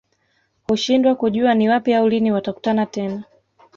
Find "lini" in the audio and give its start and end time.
2.09-2.31